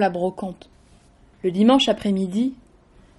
la 0.00 0.10
brocante. 0.10 0.68
Le 1.42 1.50
dimanche 1.50 1.88
après-midi, 1.88 2.54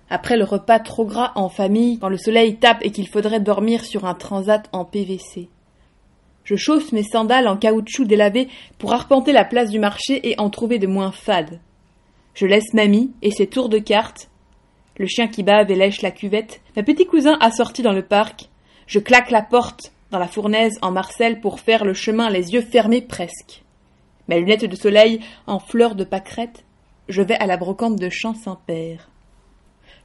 après 0.09 0.35
le 0.35 0.43
repas 0.43 0.79
trop 0.79 1.05
gras 1.05 1.31
en 1.35 1.47
famille, 1.47 1.97
quand 1.99 2.09
le 2.09 2.17
soleil 2.17 2.57
tape 2.57 2.83
et 2.83 2.91
qu'il 2.91 3.07
faudrait 3.07 3.39
dormir 3.39 3.85
sur 3.85 4.05
un 4.05 4.13
transat 4.13 4.67
en 4.73 4.83
PVC. 4.83 5.47
Je 6.43 6.55
chausse 6.55 6.91
mes 6.91 7.03
sandales 7.03 7.47
en 7.47 7.55
caoutchouc 7.55 8.05
délavé 8.05 8.49
pour 8.77 8.93
arpenter 8.93 9.31
la 9.31 9.45
place 9.45 9.69
du 9.69 9.79
marché 9.79 10.29
et 10.29 10.39
en 10.39 10.49
trouver 10.49 10.79
de 10.79 10.87
moins 10.87 11.11
fades. 11.11 11.59
Je 12.33 12.45
laisse 12.45 12.73
mamie 12.73 13.11
et 13.21 13.31
ses 13.31 13.47
tours 13.47 13.69
de 13.69 13.77
cartes, 13.77 14.29
le 14.97 15.05
chien 15.05 15.27
qui 15.27 15.43
bave 15.43 15.71
et 15.71 15.75
lèche 15.75 16.01
la 16.01 16.11
cuvette, 16.11 16.61
mes 16.75 16.83
petit 16.83 17.05
cousin 17.05 17.37
assorti 17.39 17.81
dans 17.81 17.93
le 17.93 18.03
parc. 18.03 18.49
Je 18.87 18.99
claque 18.99 19.31
la 19.31 19.41
porte 19.41 19.91
dans 20.11 20.19
la 20.19 20.27
fournaise 20.27 20.77
en 20.81 20.91
marcel 20.91 21.39
pour 21.39 21.59
faire 21.59 21.85
le 21.85 21.93
chemin 21.93 22.29
les 22.29 22.53
yeux 22.53 22.61
fermés 22.61 23.01
presque. 23.01 23.63
Mes 24.27 24.39
lunettes 24.39 24.65
de 24.65 24.75
soleil 24.75 25.21
en 25.47 25.59
fleurs 25.59 25.95
de 25.95 26.03
pâquerette, 26.03 26.63
je 27.07 27.21
vais 27.21 27.35
à 27.35 27.45
la 27.45 27.57
brocante 27.57 27.99
de 27.99 28.09
Champ 28.09 28.33
Saint-Père. 28.33 29.09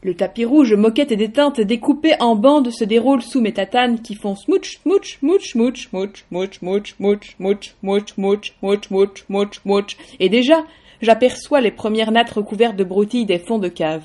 Le 0.03 0.15
tapis 0.15 0.45
rouge, 0.45 0.75
moquette 0.75 1.11
et 1.11 1.17
déteinte 1.17 1.61
découpé 1.61 2.15
en 2.21 2.37
bandes 2.37 2.71
se 2.71 2.85
déroule 2.85 3.23
sous 3.23 3.41
mes 3.41 3.53
tatanes 3.53 4.01
qui 4.03 4.15
font 4.15 4.37
smouch, 4.37 4.79
smouch, 4.83 5.19
smouch, 5.19 5.53
smouch, 5.53 5.89
smouch, 5.89 6.25
smouch, 6.29 6.59
smouch, 6.61 6.97
smouch, 6.97 7.75
smouch, 7.81 8.15
smouch, 8.15 8.53
smouch, 8.57 8.87
smouch, 8.89 9.25
smouch, 9.27 9.61
smouch. 9.63 9.97
Et 10.21 10.29
déjà, 10.29 10.65
j'aperçois 11.01 11.61
les 11.61 11.71
premières 11.71 12.13
nattes 12.13 12.31
recouvertes 12.31 12.77
de 12.77 12.85
broutilles 12.85 13.27
des 13.27 13.39
fonds 13.39 13.59
de 13.59 13.69
cave. 13.69 14.05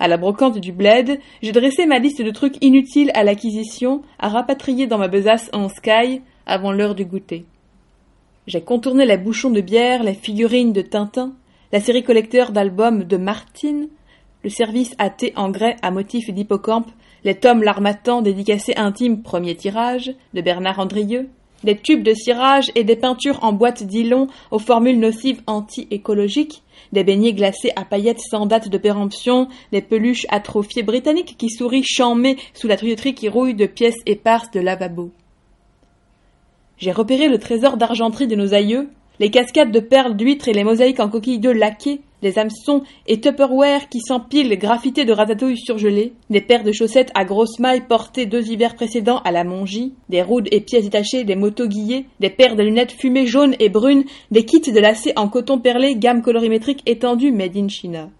À 0.00 0.08
la 0.08 0.16
brocante 0.16 0.58
du 0.58 0.72
bled, 0.72 1.18
j'ai 1.42 1.52
dressé 1.52 1.86
ma 1.86 1.98
liste 1.98 2.22
de 2.22 2.30
trucs 2.30 2.62
inutiles 2.62 3.10
à 3.14 3.24
l'acquisition, 3.24 4.02
à 4.18 4.28
rapatrier 4.28 4.86
dans 4.86 4.98
ma 4.98 5.08
besace 5.08 5.50
en 5.52 5.68
sky 5.68 6.22
avant 6.46 6.72
l'heure 6.72 6.94
du 6.94 7.04
goûter. 7.04 7.46
J'ai 8.46 8.60
contourné 8.60 9.06
les 9.06 9.18
bouchons 9.18 9.50
de 9.50 9.60
bière, 9.60 10.02
les 10.02 10.14
figurines 10.14 10.72
de 10.72 10.82
Tintin, 10.82 11.34
la 11.72 11.80
série 11.80 12.02
collecteur 12.02 12.50
d'albums 12.50 13.04
de 13.04 13.16
Martine, 13.16 13.88
le 14.42 14.50
service 14.50 14.94
à 14.98 15.10
thé 15.10 15.32
en 15.36 15.50
grès 15.50 15.76
à 15.82 15.90
motif 15.90 16.30
d'hippocampe, 16.30 16.90
les 17.24 17.34
tomes 17.34 17.62
L'Armatan 17.62 18.22
dédicacés 18.22 18.74
intime 18.76 19.22
premier 19.22 19.54
tirage 19.54 20.14
de 20.32 20.40
Bernard 20.40 20.78
Andrieux, 20.78 21.28
des 21.64 21.76
tubes 21.76 22.04
de 22.04 22.14
cirage 22.14 22.70
et 22.74 22.84
des 22.84 22.96
peintures 22.96 23.42
en 23.42 23.52
boîte 23.52 23.82
d'Ilon 23.82 24.28
aux 24.50 24.60
formules 24.60 24.98
nocives 24.98 25.42
anti-écologiques, 25.46 26.62
des 26.92 27.04
beignets 27.04 27.32
glacés 27.32 27.72
à 27.76 27.84
paillettes 27.84 28.20
sans 28.20 28.46
date 28.46 28.68
de 28.68 28.78
péremption, 28.78 29.48
des 29.72 29.82
peluches 29.82 30.26
atrophiées 30.30 30.84
britanniques 30.84 31.36
qui 31.36 31.50
sourient 31.50 31.84
chamées 31.84 32.36
sous 32.54 32.68
la 32.68 32.76
tuyauterie 32.76 33.14
qui 33.14 33.28
rouille 33.28 33.54
de 33.54 33.66
pièces 33.66 34.00
éparses 34.06 34.50
de 34.52 34.60
lavabo. 34.60 35.10
J'ai 36.78 36.92
repéré 36.92 37.28
le 37.28 37.38
trésor 37.38 37.76
d'argenterie 37.76 38.28
de 38.28 38.36
nos 38.36 38.54
aïeux, 38.54 38.88
les 39.20 39.30
cascades 39.30 39.72
de 39.72 39.80
perles 39.80 40.16
d'huîtres 40.16 40.48
et 40.48 40.52
les 40.52 40.64
mosaïques 40.64 41.00
en 41.00 41.08
coquilles 41.08 41.40
d'œufs 41.40 41.56
laquées, 41.56 42.00
les 42.22 42.38
hameçons 42.38 42.82
et 43.06 43.20
Tupperware 43.20 43.88
qui 43.88 44.00
s'empilent 44.00 44.56
graffités 44.58 45.04
de 45.04 45.12
ratatouilles 45.12 45.58
surgelées, 45.58 46.12
des 46.30 46.40
paires 46.40 46.64
de 46.64 46.72
chaussettes 46.72 47.10
à 47.14 47.24
grosses 47.24 47.58
mailles 47.58 47.86
portées 47.86 48.26
deux 48.26 48.50
hivers 48.50 48.74
précédents 48.74 49.20
à 49.24 49.32
la 49.32 49.44
Mongie, 49.44 49.94
des 50.08 50.22
roudes 50.22 50.48
et 50.50 50.60
pièces 50.60 50.84
détachées, 50.84 51.24
des 51.24 51.36
motos 51.36 51.68
guillées, 51.68 52.06
des 52.20 52.30
paires 52.30 52.56
de 52.56 52.62
lunettes 52.62 52.92
fumées 52.92 53.26
jaunes 53.26 53.54
et 53.58 53.68
brunes, 53.68 54.04
des 54.30 54.44
kits 54.44 54.60
de 54.60 54.80
lacets 54.80 55.16
en 55.16 55.28
coton 55.28 55.58
perlé, 55.58 55.96
gamme 55.96 56.22
colorimétrique 56.22 56.82
étendue 56.86 57.32
made 57.32 57.56
in 57.56 57.68
China. 57.68 58.10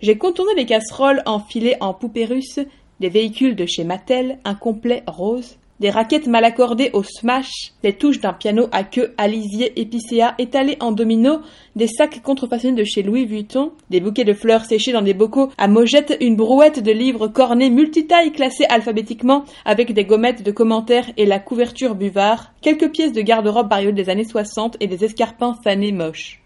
J'ai 0.00 0.16
contourné 0.16 0.52
les 0.56 0.66
casseroles 0.66 1.22
enfilées 1.26 1.76
en 1.80 1.92
poupées 1.92 2.26
russes, 2.26 2.60
des 3.00 3.08
véhicules 3.08 3.56
de 3.56 3.66
chez 3.66 3.84
Mattel, 3.84 4.38
incomplets 4.44 5.02
roses, 5.06 5.57
des 5.80 5.90
raquettes 5.90 6.26
mal 6.26 6.44
accordées 6.44 6.90
au 6.92 7.02
smash, 7.02 7.72
les 7.82 7.92
touches 7.92 8.20
d'un 8.20 8.32
piano 8.32 8.68
à 8.72 8.84
queue 8.84 9.14
alisier 9.16 9.80
épicéa 9.80 10.34
étalées 10.38 10.76
en 10.80 10.92
domino, 10.92 11.40
des 11.76 11.86
sacs 11.86 12.22
contrefaçonnés 12.22 12.74
de 12.74 12.84
chez 12.84 13.02
Louis 13.02 13.26
Vuitton, 13.26 13.72
des 13.90 14.00
bouquets 14.00 14.24
de 14.24 14.32
fleurs 14.32 14.64
séchées 14.64 14.92
dans 14.92 15.02
des 15.02 15.14
bocaux 15.14 15.50
à 15.56 15.68
mojettes, 15.68 16.16
une 16.20 16.36
brouette 16.36 16.82
de 16.82 16.92
livres 16.92 17.28
cornés 17.28 17.70
multitailles 17.70 18.32
classés 18.32 18.66
alphabétiquement 18.68 19.44
avec 19.64 19.92
des 19.92 20.04
gommettes 20.04 20.42
de 20.42 20.50
commentaires 20.50 21.10
et 21.16 21.26
la 21.26 21.38
couverture 21.38 21.94
buvard, 21.94 22.52
quelques 22.60 22.90
pièces 22.90 23.12
de 23.12 23.20
garde-robe 23.20 23.68
bariolées 23.68 23.92
des 23.92 24.10
années 24.10 24.24
60 24.24 24.76
et 24.80 24.86
des 24.86 25.04
escarpins 25.04 25.54
fanés 25.62 25.92
moches. 25.92 26.42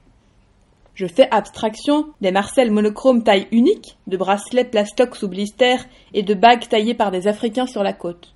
Je 0.95 1.07
fais 1.07 1.29
abstraction 1.31 2.09
des 2.21 2.33
marcelles 2.33 2.71
monochromes 2.71 3.25
taille 3.25 3.47
unique, 3.51 3.97
de 4.07 4.19
bracelets 4.19 4.65
plastoc 4.65 5.17
sous 5.17 5.29
blister 5.29 5.77
et 6.13 6.23
de 6.23 6.35
bagues 6.35 6.69
taillées 6.69 6.95
par 6.95 7.11
des 7.11 7.29
Africains 7.29 7.67
sur 7.67 7.83
la 7.83 7.95
côte. 7.95 8.35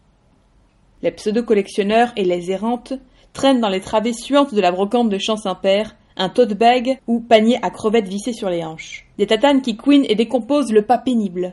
Les 1.07 1.13
pseudo-collectionneurs 1.13 2.11
et 2.17 2.25
les 2.25 2.51
errantes 2.51 2.93
traînent 3.33 3.61
dans 3.61 3.69
les 3.69 3.81
travées 3.81 4.13
suantes 4.13 4.53
de 4.53 4.61
la 4.61 4.73
brocante 4.73 5.09
de 5.09 5.19
Champ-Saint-Père 5.19 5.95
un 6.17 6.29
tote 6.29 6.55
bag 6.55 6.99
ou 7.07 7.21
panier 7.21 7.61
à 7.63 7.71
crevettes 7.71 8.09
vissées 8.09 8.33
sur 8.33 8.51
les 8.51 8.65
hanches. 8.65 9.07
Des 9.17 9.29
tatanes 9.29 9.63
qui 9.63 9.77
couinent 9.77 10.05
et 10.09 10.17
décomposent 10.17 10.73
le 10.73 10.83
pas 10.83 10.99
pénible. 10.99 11.53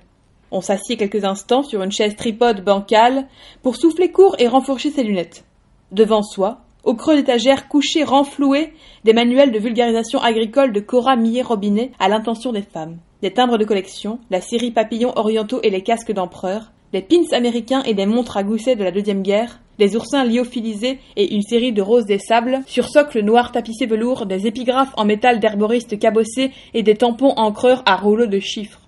On 0.49 0.61
s'assied 0.61 0.97
quelques 0.97 1.23
instants 1.23 1.61
sur 1.61 1.83
une 1.83 1.91
chaise 1.91 2.15
tripode 2.15 2.63
bancale 2.63 3.27
pour 3.61 3.75
souffler 3.75 4.11
court 4.11 4.35
et 4.39 4.47
renfourcher 4.47 4.89
ses 4.89 5.03
lunettes. 5.03 5.45
Devant 5.91 6.23
soi, 6.23 6.61
au 6.83 6.95
creux 6.95 7.15
d'étagère 7.15 7.67
couchés 7.67 8.03
renfloués, 8.03 8.73
des 9.03 9.13
manuels 9.13 9.51
de 9.51 9.59
vulgarisation 9.59 10.19
agricole 10.19 10.73
de 10.73 10.79
Cora 10.79 11.15
Millet-Robinet 11.15 11.91
à 11.99 12.09
l'intention 12.09 12.53
des 12.53 12.63
femmes. 12.63 12.97
Des 13.21 13.31
timbres 13.31 13.59
de 13.59 13.65
collection, 13.65 14.17
la 14.31 14.41
série 14.41 14.71
papillons 14.71 15.13
orientaux 15.15 15.61
et 15.61 15.69
les 15.69 15.83
casques 15.83 16.11
d'empereur, 16.11 16.72
des 16.93 17.01
pins 17.01 17.25
américains 17.31 17.81
et 17.83 17.95
des 17.95 18.05
montres 18.05 18.37
à 18.37 18.43
gousset 18.43 18.75
de 18.75 18.83
la 18.83 18.91
Deuxième 18.91 19.23
Guerre, 19.23 19.59
des 19.79 19.95
oursins 19.95 20.23
lyophilisés 20.23 20.99
et 21.15 21.33
une 21.33 21.41
série 21.41 21.73
de 21.73 21.81
roses 21.81 22.05
des 22.05 22.19
sables, 22.19 22.61
sur 22.67 22.87
socle 22.87 23.21
noir 23.21 23.51
tapissé 23.51 23.87
velours, 23.87 24.27
des 24.27 24.45
épigraphes 24.45 24.93
en 24.95 25.03
métal 25.03 25.39
d'herboriste 25.39 25.97
cabossé 25.97 26.51
et 26.75 26.83
des 26.83 26.95
tampons 26.95 27.33
encreurs 27.35 27.81
à 27.87 27.95
rouleaux 27.95 28.27
de 28.27 28.39
chiffres. 28.39 28.81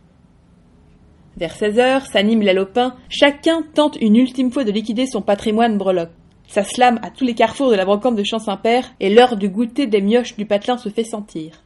Vers 1.35 1.55
seize 1.55 1.79
heures, 1.79 2.05
s'animent 2.05 2.43
les 2.43 2.53
lopins, 2.53 2.95
chacun 3.09 3.63
tente 3.73 3.97
une 3.99 4.15
ultime 4.15 4.51
fois 4.51 4.63
de 4.63 4.71
liquider 4.71 5.07
son 5.07 5.23
patrimoine 5.23 5.79
breloque. 5.79 6.11
Ça 6.47 6.63
slame 6.63 6.99
à 7.01 7.09
tous 7.09 7.25
les 7.25 7.33
carrefours 7.33 7.71
de 7.71 7.75
la 7.75 7.85
brocante 7.85 8.15
de 8.15 8.23
Champ-Saint-Père 8.23 8.93
et 8.99 9.09
l'heure 9.09 9.35
du 9.35 9.49
goûter 9.49 9.87
des 9.87 10.01
mioches 10.01 10.37
du 10.37 10.45
patelin 10.45 10.77
se 10.77 10.89
fait 10.89 11.03
sentir. 11.03 11.64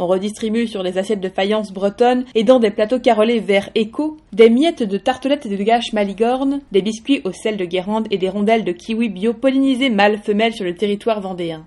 On 0.00 0.06
redistribue 0.06 0.68
sur 0.68 0.84
les 0.84 0.96
assiettes 0.96 1.20
de 1.20 1.28
faïence 1.28 1.72
bretonne 1.72 2.24
et 2.36 2.44
dans 2.44 2.60
des 2.60 2.70
plateaux 2.70 3.00
carrelés 3.00 3.40
vert 3.40 3.68
écho 3.74 4.16
des 4.32 4.48
miettes 4.48 4.84
de 4.84 4.96
tartelettes 4.96 5.44
et 5.46 5.56
de 5.56 5.60
gâches 5.60 5.92
maligornes, 5.92 6.60
des 6.70 6.82
biscuits 6.82 7.20
au 7.24 7.32
sel 7.32 7.56
de 7.56 7.64
Guérande 7.64 8.06
et 8.12 8.16
des 8.16 8.28
rondelles 8.28 8.62
de 8.62 8.70
kiwi 8.70 9.08
bio 9.08 9.34
pollinisées 9.34 9.90
mâles-femelles 9.90 10.54
sur 10.54 10.64
le 10.64 10.76
territoire 10.76 11.20
vendéen. 11.20 11.66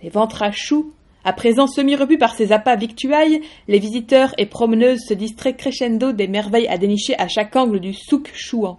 Les 0.00 0.10
ventres 0.10 0.44
à 0.44 0.52
choux, 0.52 0.92
à 1.24 1.32
présent 1.32 1.66
semi-repus 1.66 2.18
par 2.18 2.36
ces 2.36 2.52
appâts 2.52 2.76
victuailles, 2.76 3.40
les 3.66 3.80
visiteurs 3.80 4.32
et 4.38 4.46
promeneuses 4.46 5.04
se 5.08 5.14
distraient 5.14 5.56
crescendo 5.56 6.12
des 6.12 6.28
merveilles 6.28 6.68
à 6.68 6.78
dénicher 6.78 7.18
à 7.18 7.26
chaque 7.26 7.56
angle 7.56 7.80
du 7.80 7.94
souk 7.94 8.30
chouan. 8.32 8.78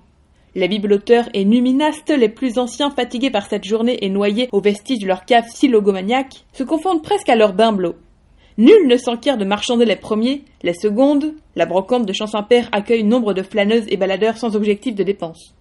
Les 0.54 0.70
bibloteurs 0.70 1.28
et 1.34 1.44
numinastes 1.44 2.18
les 2.18 2.30
plus 2.30 2.58
anciens 2.58 2.90
fatigués 2.90 3.32
par 3.32 3.48
cette 3.48 3.66
journée 3.66 4.06
et 4.06 4.10
noyés 4.10 4.48
aux 4.54 4.62
vestiges 4.62 5.00
de 5.00 5.08
leur 5.08 5.26
cave 5.26 5.50
si 5.54 5.68
logomaniaque 5.68 6.46
se 6.54 6.64
confondent 6.64 7.04
presque 7.04 7.28
à 7.28 7.36
leur 7.36 7.52
bain 7.52 7.74
Nul 8.58 8.88
ne 8.88 8.96
s'enquiert 8.96 9.38
de 9.38 9.44
marchander 9.44 9.84
les 9.84 9.98
premiers, 9.98 10.44
les 10.64 10.74
secondes. 10.74 11.34
La 11.58 11.66
brocante 11.66 12.06
de 12.06 12.14
Champ-Saint-Père 12.14 12.70
accueille 12.72 13.04
nombre 13.04 13.34
de 13.34 13.44
flâneuses 13.44 13.84
et 13.90 13.98
baladeurs 13.98 14.38
sans 14.38 14.56
objectif 14.56 14.96
de 14.96 15.04
dépense. 15.04 15.54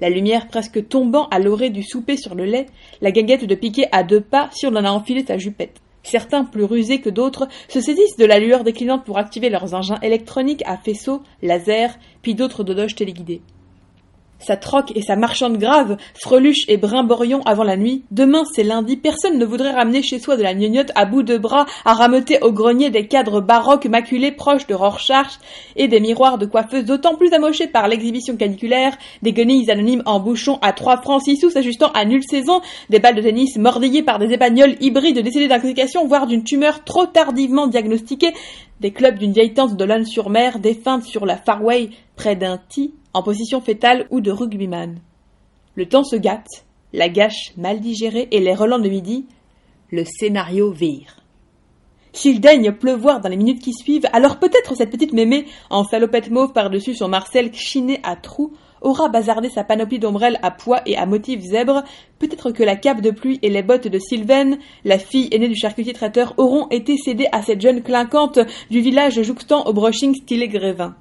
La 0.00 0.08
lumière 0.08 0.46
presque 0.46 0.88
tombant 0.88 1.26
à 1.30 1.40
l'orée 1.40 1.70
du 1.70 1.82
souper 1.82 2.16
sur 2.16 2.36
le 2.36 2.44
lait, 2.44 2.66
la 3.00 3.10
gaguette 3.10 3.44
de 3.44 3.54
piquer 3.56 3.86
à 3.90 4.04
deux 4.04 4.20
pas 4.20 4.48
si 4.52 4.66
on 4.66 4.76
en 4.76 4.84
a 4.84 4.90
enfilé 4.90 5.24
sa 5.26 5.36
jupette. 5.36 5.80
Certains, 6.04 6.44
plus 6.44 6.62
rusés 6.62 7.00
que 7.00 7.10
d'autres, 7.10 7.48
se 7.68 7.80
saisissent 7.80 8.16
de 8.16 8.24
la 8.24 8.38
lueur 8.38 8.62
déclinante 8.62 9.04
pour 9.04 9.18
activer 9.18 9.50
leurs 9.50 9.74
engins 9.74 9.98
électroniques 10.00 10.62
à 10.64 10.76
faisceau, 10.76 11.22
laser, 11.42 11.98
puis 12.22 12.36
d'autres 12.36 12.62
dodoches 12.62 12.94
téléguidés. 12.94 13.40
Sa 14.38 14.56
troque 14.56 14.92
et 14.94 15.02
sa 15.02 15.16
marchande 15.16 15.56
grave, 15.58 15.96
freluche 16.14 16.64
et 16.68 16.76
brimborion 16.76 17.40
avant 17.46 17.64
la 17.64 17.76
nuit. 17.76 18.04
Demain, 18.10 18.44
c'est 18.54 18.62
lundi, 18.62 18.96
personne 18.96 19.38
ne 19.38 19.44
voudrait 19.46 19.72
ramener 19.72 20.02
chez 20.02 20.18
soi 20.18 20.36
de 20.36 20.42
la 20.42 20.54
gnognotte 20.54 20.92
à 20.94 21.06
bout 21.06 21.22
de 21.22 21.38
bras 21.38 21.66
à 21.84 21.94
rameuter 21.94 22.38
au 22.42 22.52
grenier 22.52 22.90
des 22.90 23.06
cadres 23.06 23.40
baroques 23.40 23.86
maculés 23.86 24.32
proches 24.32 24.66
de 24.66 24.74
Rorschach 24.74 25.38
et 25.74 25.88
des 25.88 26.00
miroirs 26.00 26.38
de 26.38 26.46
coiffeuses 26.46 26.84
d'autant 26.84 27.16
plus 27.16 27.32
amochés 27.32 27.66
par 27.66 27.88
l'exhibition 27.88 28.36
caniculaire, 28.36 28.96
des 29.22 29.32
guenilles 29.32 29.70
anonymes 29.70 30.02
en 30.04 30.20
bouchon 30.20 30.58
à 30.60 30.72
trois 30.72 31.00
francs 31.00 31.22
six 31.22 31.38
sous 31.38 31.50
s'ajustant 31.50 31.90
à 31.92 32.04
nulle 32.04 32.24
saison, 32.28 32.60
des 32.90 32.98
balles 32.98 33.14
de 33.14 33.22
tennis 33.22 33.56
mordillées 33.56 34.02
par 34.02 34.18
des 34.18 34.32
épagnols 34.32 34.76
hybrides 34.80 35.18
décédés 35.18 35.48
d'intoxication, 35.48 36.06
voire 36.06 36.26
d'une 36.26 36.44
tumeur 36.44 36.84
trop 36.84 37.06
tardivement 37.06 37.66
diagnostiquée, 37.66 38.34
des 38.80 38.92
clubs 38.92 39.18
d'une 39.18 39.32
vieille 39.32 39.54
tante 39.54 39.76
de 39.76 39.84
l'âne 39.84 40.04
sur 40.04 40.28
mer 40.28 40.58
défunte 40.58 41.04
sur 41.04 41.26
la 41.26 41.36
Farway 41.36 41.90
près 42.14 42.36
d'un 42.36 42.58
tit 42.58 42.94
en 43.14 43.22
position 43.22 43.60
fétale 43.60 44.06
ou 44.10 44.20
de 44.20 44.30
rugbyman. 44.30 44.98
Le 45.74 45.88
temps 45.88 46.04
se 46.04 46.16
gâte, 46.16 46.64
la 46.92 47.08
gâche 47.08 47.52
mal 47.56 47.80
digérée 47.80 48.28
et 48.30 48.40
les 48.40 48.54
relents 48.54 48.78
de 48.78 48.88
midi, 48.88 49.26
le 49.90 50.04
scénario 50.04 50.72
vire. 50.72 51.16
S'il 52.12 52.40
daigne 52.40 52.72
pleuvoir 52.72 53.20
dans 53.20 53.28
les 53.28 53.36
minutes 53.36 53.62
qui 53.62 53.74
suivent, 53.74 54.08
alors 54.12 54.38
peut-être 54.38 54.74
cette 54.74 54.90
petite 54.90 55.12
mémé, 55.12 55.46
en 55.68 55.84
salopette 55.84 56.30
mauve 56.30 56.52
par-dessus 56.52 56.94
son 56.94 57.08
Marcel 57.08 57.52
chiné 57.52 58.00
à 58.02 58.16
trous, 58.16 58.52
aura 58.80 59.08
bazardé 59.08 59.48
sa 59.48 59.64
panoplie 59.64 59.98
d'ombrelles 59.98 60.38
à 60.42 60.50
pois 60.50 60.82
et 60.86 60.96
à 60.96 61.06
motifs 61.06 61.40
zèbres, 61.40 61.84
peut-être 62.18 62.50
que 62.50 62.62
la 62.62 62.76
cape 62.76 63.00
de 63.00 63.10
pluie 63.10 63.38
et 63.42 63.50
les 63.50 63.62
bottes 63.62 63.88
de 63.88 63.98
Sylvaine, 63.98 64.58
la 64.84 64.98
fille 64.98 65.28
aînée 65.32 65.48
du 65.48 65.56
charcutier 65.56 65.92
traiteur, 65.92 66.34
auront 66.36 66.68
été 66.68 66.96
cédées 66.96 67.28
à 67.32 67.42
cette 67.42 67.60
jeune 67.60 67.82
clinquante 67.82 68.38
du 68.70 68.80
village 68.80 69.22
jouxtant 69.22 69.66
au 69.66 69.72
brushing 69.72 70.14
stylé 70.14 70.48
grévin. 70.48 70.94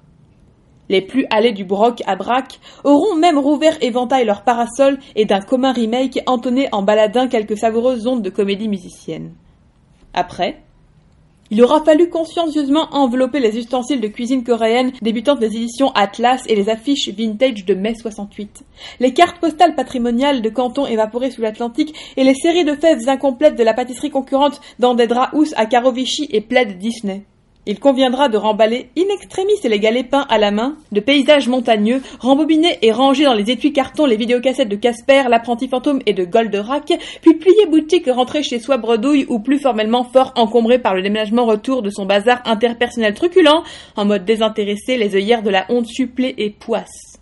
Les 0.88 1.02
plus 1.02 1.26
allés 1.32 1.54
du 1.54 1.66
broc 1.66 2.04
à 2.06 2.16
braque 2.16 2.60
auront 2.84 3.16
même 3.16 3.40
rouvert 3.40 3.78
éventail 3.82 4.26
leur 4.26 4.44
parasol 4.44 5.00
et 5.16 5.26
d'un 5.26 5.42
commun 5.42 5.72
remake 5.72 6.20
entonné 6.28 6.68
en 6.72 6.84
baladin 6.84 7.28
quelques 7.28 7.58
savoureuses 7.58 8.06
ondes 8.06 8.22
de 8.22 8.30
comédie 8.30 8.70
musicienne. 8.70 9.34
Après, 10.14 10.62
il 11.56 11.64
aura 11.64 11.82
fallu 11.86 12.10
consciencieusement 12.10 12.90
envelopper 12.92 13.40
les 13.40 13.58
ustensiles 13.58 14.02
de 14.02 14.10
cuisine 14.10 14.44
coréenne 14.44 14.92
débutant 15.02 15.36
des 15.36 15.56
éditions 15.56 15.90
Atlas 15.92 16.44
et 16.48 16.56
les 16.58 16.68
affiches 16.68 17.08
vintage 17.08 17.64
de 17.64 17.74
mai 17.74 17.96
68, 17.96 18.66
les 19.00 19.14
cartes 19.14 19.40
postales 19.40 19.74
patrimoniales 19.74 20.42
de 20.42 20.50
cantons 20.50 20.86
évaporés 20.86 21.32
sous 21.32 21.42
l'Atlantique 21.42 21.96
et 22.18 22.26
les 22.26 22.36
séries 22.36 22.66
de 22.66 22.76
fèves 22.76 23.08
incomplètes 23.08 23.56
de 23.56 23.64
la 23.64 23.74
pâtisserie 23.74 24.10
concurrente 24.10 24.60
dans 24.80 24.96
des 24.96 25.08
draps 25.08 25.54
à 25.56 25.92
Vichy 25.92 26.28
et 26.30 26.42
plaids 26.42 26.76
Disney. 26.78 27.24
Il 27.68 27.80
conviendra 27.80 28.30
de 28.30 28.38
remballer 28.38 28.90
in 28.96 29.12
extremis 29.12 29.54
les 29.64 29.80
galets 29.80 30.08
peints 30.08 30.28
à 30.30 30.38
la 30.38 30.52
main, 30.52 30.78
de 30.92 31.00
paysages 31.00 31.48
montagneux, 31.48 32.02
rembobiner 32.20 32.78
et 32.84 32.92
ranger 32.92 33.26
dans 33.26 33.34
les 33.34 33.50
étuis 33.50 33.74
cartons 33.74 34.06
les 34.06 34.18
vidéocassettes 34.18 34.70
de 34.70 34.76
Casper, 34.76 35.24
l'apprenti 35.30 35.68
fantôme 35.68 36.00
et 36.06 36.14
de 36.14 36.26
Goldorak, 36.26 36.94
puis 37.22 37.34
plier 37.34 37.66
boutique, 37.66 38.08
rentrer 38.08 38.44
chez 38.44 38.60
soi 38.60 38.78
bredouille 38.78 39.26
ou 39.30 39.40
plus 39.40 39.58
formellement 39.58 40.04
fort 40.04 40.32
encombré 40.36 40.78
par 40.78 40.94
le 40.94 41.02
déménagement 41.02 41.46
retour 41.46 41.82
de 41.82 41.90
son 41.90 42.06
bazar 42.06 42.42
interpersonnel 42.46 43.16
truculent, 43.16 43.64
en 43.96 44.06
mode 44.06 44.26
désintéressé, 44.26 44.98
les 44.98 45.16
œillères 45.16 45.42
de 45.42 45.50
la 45.50 45.66
honte 45.70 45.88
supplée 45.88 46.36
et 46.38 46.52
poisse. 46.52 47.20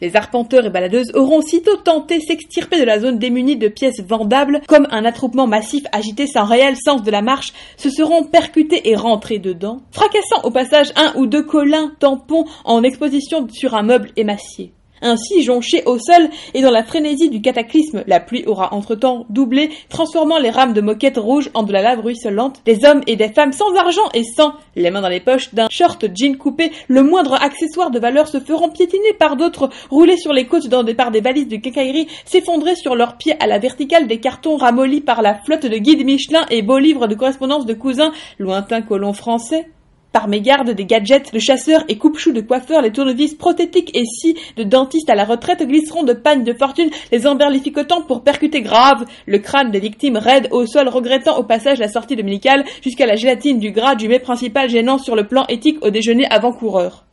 Les 0.00 0.16
arpenteurs 0.16 0.64
et 0.64 0.70
baladeuses 0.70 1.12
auront 1.14 1.42
sitôt 1.42 1.76
tenté 1.76 2.20
s'extirper 2.20 2.78
de 2.78 2.84
la 2.84 3.00
zone 3.00 3.18
démunie 3.18 3.56
de 3.56 3.68
pièces 3.68 4.00
vendables, 4.00 4.60
comme 4.68 4.86
un 4.90 5.04
attroupement 5.04 5.46
massif 5.46 5.84
agité 5.92 6.26
sans 6.26 6.44
réel 6.44 6.76
sens 6.76 7.02
de 7.02 7.10
la 7.10 7.22
marche, 7.22 7.52
se 7.76 7.90
seront 7.90 8.24
percutés 8.24 8.88
et 8.88 8.96
rentrés 8.96 9.38
dedans, 9.38 9.80
fracassant 9.90 10.42
au 10.44 10.50
passage 10.50 10.92
un 10.96 11.12
ou 11.16 11.26
deux 11.26 11.42
collins 11.42 11.92
tampons 11.98 12.44
en 12.64 12.82
exposition 12.82 13.48
sur 13.50 13.74
un 13.74 13.82
meuble 13.82 14.10
émacié. 14.16 14.72
Ainsi 15.02 15.42
jonché 15.42 15.82
au 15.86 15.98
sol 15.98 16.28
et 16.54 16.62
dans 16.62 16.70
la 16.70 16.84
frénésie 16.84 17.30
du 17.30 17.40
cataclysme, 17.40 18.04
la 18.06 18.20
pluie 18.20 18.44
aura 18.46 18.74
entre-temps 18.74 19.26
doublé, 19.30 19.70
transformant 19.88 20.38
les 20.38 20.50
rames 20.50 20.72
de 20.72 20.80
moquettes 20.80 21.18
rouges 21.18 21.50
en 21.54 21.62
de 21.62 21.72
la 21.72 21.82
lave 21.82 22.00
ruisselante. 22.00 22.60
Des 22.64 22.84
hommes 22.84 23.02
et 23.06 23.16
des 23.16 23.28
femmes 23.28 23.52
sans 23.52 23.74
argent 23.74 24.08
et 24.14 24.24
sans, 24.24 24.52
les 24.76 24.90
mains 24.90 25.00
dans 25.00 25.08
les 25.08 25.20
poches 25.20 25.54
d'un 25.54 25.68
short 25.70 26.04
jean 26.14 26.36
coupé, 26.36 26.72
le 26.88 27.02
moindre 27.02 27.34
accessoire 27.34 27.90
de 27.90 27.98
valeur 27.98 28.28
se 28.28 28.40
feront 28.40 28.68
piétiner 28.68 29.12
par 29.18 29.36
d'autres, 29.36 29.70
rouler 29.90 30.16
sur 30.16 30.32
les 30.32 30.46
côtes 30.46 30.68
dans 30.68 30.82
des 30.82 30.94
par 30.94 31.10
des 31.10 31.20
valises 31.20 31.48
de 31.48 31.56
quincaillerie, 31.56 32.08
s'effondrer 32.24 32.74
sur 32.74 32.96
leurs 32.96 33.16
pieds 33.16 33.36
à 33.40 33.46
la 33.46 33.58
verticale 33.58 34.06
des 34.06 34.18
cartons 34.18 34.56
ramollis 34.56 35.00
par 35.00 35.22
la 35.22 35.34
flotte 35.34 35.66
de 35.66 35.78
guides 35.78 36.04
Michelin 36.04 36.44
et 36.50 36.62
beaux 36.62 36.78
livres 36.78 37.06
de 37.06 37.14
correspondance 37.14 37.66
de 37.66 37.74
cousins, 37.74 38.12
lointains 38.38 38.82
colons 38.82 39.12
français. 39.12 39.68
Par 40.12 40.26
mégarde, 40.26 40.70
des 40.70 40.86
gadgets 40.86 41.34
de 41.34 41.38
chasseurs 41.38 41.84
et 41.88 41.98
coupe-choux 41.98 42.32
de 42.32 42.40
coiffeurs, 42.40 42.80
les 42.80 42.92
tournevis 42.92 43.34
prothétiques 43.34 43.94
et 43.94 44.04
scies 44.06 44.36
de 44.56 44.62
dentistes 44.62 45.10
à 45.10 45.14
la 45.14 45.24
retraite 45.24 45.62
glisseront 45.62 46.02
de 46.02 46.14
panne 46.14 46.44
de 46.44 46.54
fortune 46.54 46.90
les 47.12 47.26
emberlificotant 47.26 48.02
pour 48.02 48.22
percuter 48.22 48.62
grave 48.62 49.04
le 49.26 49.38
crâne 49.38 49.70
des 49.70 49.80
victimes 49.80 50.16
raides 50.16 50.48
au 50.50 50.66
sol 50.66 50.88
regrettant 50.88 51.38
au 51.38 51.42
passage 51.42 51.78
la 51.78 51.88
sortie 51.88 52.16
dominicale 52.16 52.64
jusqu'à 52.82 53.06
la 53.06 53.16
gélatine 53.16 53.58
du 53.58 53.70
gras 53.70 53.96
du 53.96 54.08
mets 54.08 54.18
principal 54.18 54.70
gênant 54.70 54.98
sur 54.98 55.14
le 55.14 55.26
plan 55.26 55.44
éthique 55.48 55.84
au 55.84 55.90
déjeuner 55.90 56.26
avant-coureur. 56.30 57.07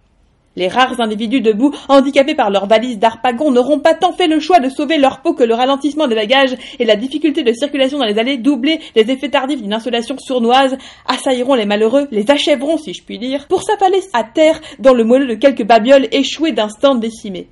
Les 0.55 0.67
rares 0.67 0.99
individus 1.01 1.41
debout, 1.41 1.73
handicapés 1.89 2.35
par 2.35 2.49
leurs 2.49 2.67
valises 2.67 2.99
d'arpagon, 2.99 3.51
n'auront 3.51 3.79
pas 3.79 3.93
tant 3.93 4.13
fait 4.13 4.27
le 4.27 4.39
choix 4.39 4.59
de 4.59 4.69
sauver 4.69 4.97
leur 4.97 5.21
peau 5.21 5.33
que 5.33 5.43
le 5.43 5.53
ralentissement 5.53 6.07
des 6.07 6.15
bagages 6.15 6.55
et 6.79 6.85
la 6.85 6.95
difficulté 6.95 7.43
de 7.43 7.51
circulation 7.51 7.97
dans 7.97 8.05
les 8.05 8.17
allées, 8.17 8.37
doublés 8.37 8.79
les 8.95 9.11
effets 9.11 9.29
tardifs 9.29 9.61
d'une 9.61 9.73
insolation 9.73 10.15
sournoise, 10.17 10.77
assailleront 11.07 11.55
les 11.55 11.65
malheureux, 11.65 12.07
les 12.11 12.29
achèveront, 12.31 12.77
si 12.77 12.93
je 12.93 13.03
puis 13.03 13.19
dire, 13.19 13.47
pour 13.47 13.63
s'affaler 13.63 14.01
à 14.13 14.23
terre 14.23 14.61
dans 14.79 14.93
le 14.93 15.03
moelleux 15.03 15.27
de 15.27 15.35
quelques 15.35 15.65
babioles 15.65 16.07
échouées 16.11 16.51
d'un 16.51 16.69
stand 16.69 16.99
décimé. 16.99 17.49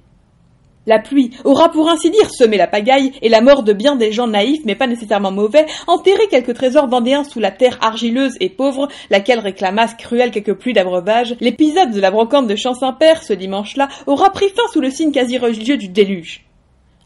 La 0.85 0.99
pluie 0.99 1.31
aura 1.45 1.69
pour 1.69 1.89
ainsi 1.89 2.09
dire 2.09 2.29
semé 2.29 2.57
la 2.57 2.67
pagaille 2.67 3.13
et 3.21 3.29
la 3.29 3.39
mort 3.41 3.63
de 3.63 3.71
bien 3.71 3.95
des 3.95 4.11
gens 4.11 4.27
naïfs 4.27 4.65
mais 4.65 4.75
pas 4.75 4.87
nécessairement 4.87 5.31
mauvais, 5.31 5.65
enterré 5.87 6.27
quelques 6.29 6.53
trésors 6.53 6.87
vendéens 6.87 7.23
sous 7.23 7.39
la 7.39 7.51
terre 7.51 7.77
argileuse 7.81 8.35
et 8.41 8.49
pauvre, 8.49 8.89
laquelle 9.09 9.39
réclamasse 9.39 9.95
cruelle 9.95 10.31
quelques 10.31 10.55
pluies 10.55 10.73
d'abreuvage. 10.73 11.35
L'épisode 11.39 11.91
de 11.91 12.01
la 12.01 12.11
brocante 12.11 12.47
de 12.47 12.55
Champ-Saint-Père, 12.55 13.23
ce 13.23 13.33
dimanche-là, 13.33 13.87
aura 14.07 14.31
pris 14.31 14.49
fin 14.49 14.67
sous 14.71 14.81
le 14.81 14.89
signe 14.89 15.11
quasi 15.11 15.37
religieux 15.37 15.77
du 15.77 15.87
déluge. 15.87 16.43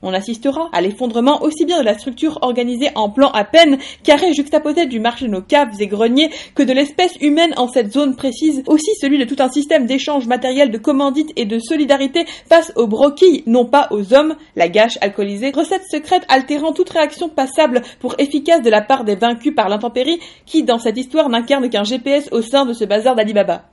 On 0.01 0.13
assistera 0.13 0.69
à 0.73 0.81
l'effondrement 0.81 1.41
aussi 1.41 1.65
bien 1.65 1.79
de 1.79 1.85
la 1.85 1.97
structure 1.97 2.39
organisée 2.41 2.89
en 2.95 3.09
plan 3.09 3.29
à 3.29 3.43
peine 3.43 3.77
carré 4.03 4.33
juxtaposé 4.33 4.85
du 4.85 4.99
marché 4.99 5.25
de 5.25 5.31
nos 5.31 5.41
caves 5.41 5.81
et 5.81 5.87
greniers 5.87 6.29
que 6.55 6.63
de 6.63 6.73
l'espèce 6.73 7.15
humaine 7.21 7.53
en 7.57 7.67
cette 7.67 7.91
zone 7.91 8.15
précise, 8.15 8.63
aussi 8.67 8.91
celui 9.01 9.17
de 9.17 9.25
tout 9.25 9.41
un 9.41 9.49
système 9.49 9.85
d'échange 9.85 10.27
matériel 10.27 10.71
de 10.71 10.77
commandite 10.77 11.31
et 11.35 11.45
de 11.45 11.59
solidarité 11.59 12.25
face 12.47 12.71
aux 12.75 12.87
broquilles, 12.87 13.43
non 13.47 13.65
pas 13.65 13.87
aux 13.91 14.13
hommes, 14.13 14.35
la 14.55 14.69
gâche 14.69 14.97
alcoolisée, 15.01 15.51
recette 15.51 15.85
secrète 15.89 16.25
altérant 16.29 16.73
toute 16.73 16.89
réaction 16.89 17.29
passable 17.29 17.81
pour 17.99 18.15
efficace 18.19 18.61
de 18.61 18.69
la 18.69 18.81
part 18.81 19.03
des 19.03 19.15
vaincus 19.15 19.55
par 19.55 19.69
l'intempérie 19.69 20.19
qui, 20.45 20.63
dans 20.63 20.79
cette 20.79 20.97
histoire, 20.97 21.29
n'incarne 21.29 21.69
qu'un 21.69 21.83
GPS 21.83 22.29
au 22.31 22.41
sein 22.41 22.65
de 22.65 22.73
ce 22.73 22.85
bazar 22.85 23.15
d'Alibaba 23.15 23.63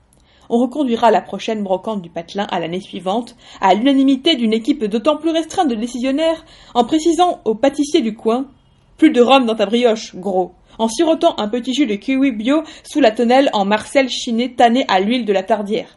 on 0.49 0.59
reconduira 0.59 1.11
la 1.11 1.21
prochaine 1.21 1.63
brocante 1.63 2.03
du 2.03 2.11
patelin 2.11 2.47
à 2.51 2.61
l'année 2.61 2.81
suivante, 2.81 3.37
à 3.61 3.75
l'unanimité 3.75 4.37
d'une 4.37 4.53
équipe 4.53 4.85
d'autant 4.85 5.17
plus 5.17 5.31
restreinte 5.31 5.69
de 5.69 5.75
décisionnaires, 5.75 6.45
en 6.75 6.85
précisant 6.85 7.41
au 7.45 7.55
pâtissier 7.55 8.01
du 8.01 8.15
coin 8.15 8.47
Plus 8.97 9.11
de 9.11 9.21
rhum 9.21 9.47
dans 9.47 9.57
ta 9.57 9.67
brioche, 9.67 10.15
gros 10.15 10.53
en 10.79 10.89
sirotant 10.89 11.37
un 11.39 11.49
petit 11.49 11.75
jus 11.75 11.87
de 11.87 11.95
kiwi 11.95 12.33
bio 12.33 12.63
sous 12.83 13.01
la 13.01 13.11
tonnelle 13.11 13.51
en 13.53 13.65
marcel 13.65 14.09
chiné 14.09 14.55
tanné 14.55 14.85
à 14.89 15.01
l'huile 15.01 15.25
de 15.25 15.33
la 15.33 15.43
tardière. 15.43 15.89